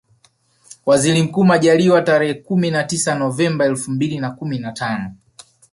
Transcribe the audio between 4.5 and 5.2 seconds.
na tano